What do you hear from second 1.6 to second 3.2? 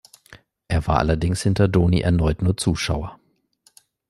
Doni erneut nur Zuschauer.